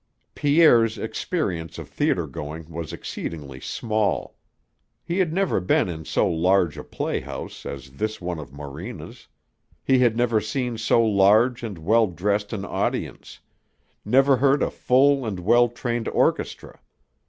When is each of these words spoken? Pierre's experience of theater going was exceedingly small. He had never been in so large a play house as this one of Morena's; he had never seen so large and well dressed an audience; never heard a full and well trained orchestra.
Pierre's 0.33 0.97
experience 0.97 1.77
of 1.77 1.87
theater 1.87 2.25
going 2.25 2.67
was 2.71 2.91
exceedingly 2.91 3.59
small. 3.59 4.35
He 5.03 5.19
had 5.19 5.31
never 5.31 5.59
been 5.59 5.89
in 5.89 6.05
so 6.05 6.27
large 6.27 6.75
a 6.75 6.83
play 6.83 7.19
house 7.19 7.67
as 7.67 7.91
this 7.91 8.19
one 8.19 8.39
of 8.39 8.51
Morena's; 8.51 9.27
he 9.83 9.99
had 9.99 10.17
never 10.17 10.41
seen 10.41 10.79
so 10.79 11.05
large 11.05 11.61
and 11.61 11.77
well 11.77 12.07
dressed 12.07 12.51
an 12.51 12.65
audience; 12.65 13.41
never 14.03 14.37
heard 14.37 14.63
a 14.63 14.71
full 14.71 15.23
and 15.23 15.39
well 15.39 15.69
trained 15.69 16.07
orchestra. 16.07 16.79